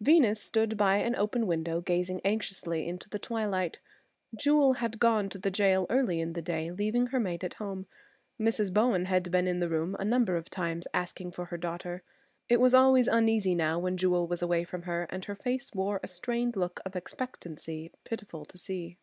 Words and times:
Venus 0.00 0.40
stood 0.40 0.78
by 0.78 0.96
an 0.96 1.14
open 1.14 1.46
window 1.46 1.82
gazing 1.82 2.22
anxiously 2.24 2.88
into 2.88 3.06
the 3.10 3.18
twilight. 3.18 3.80
Jewel 4.34 4.72
had 4.80 4.98
gone 4.98 5.28
to 5.28 5.38
the 5.38 5.50
jail 5.50 5.84
early 5.90 6.22
in 6.22 6.32
the 6.32 6.40
day, 6.40 6.70
leaving 6.70 7.08
her 7.08 7.20
maid 7.20 7.44
at 7.44 7.52
home. 7.60 7.84
Mrs. 8.40 8.72
Bowen 8.72 9.04
had 9.04 9.30
been 9.30 9.46
in 9.46 9.60
the 9.60 9.68
room 9.68 9.94
a 9.98 10.02
number 10.06 10.36
of 10.36 10.48
times 10.48 10.86
asking 10.94 11.32
for 11.32 11.44
her 11.44 11.58
daughter. 11.58 12.02
She 12.48 12.56
was 12.56 12.72
always 12.72 13.08
uneasy 13.08 13.54
now 13.54 13.78
when 13.78 13.98
Jewel 13.98 14.26
was 14.26 14.40
away 14.40 14.64
from 14.64 14.84
her, 14.84 15.02
and 15.10 15.26
her 15.26 15.34
face 15.36 15.70
wore 15.74 16.00
a 16.02 16.08
strained 16.08 16.56
look 16.56 16.80
of 16.86 16.96
expectancy 16.96 17.92
pitiful 18.04 18.46
to 18.46 18.56
see. 18.56 18.96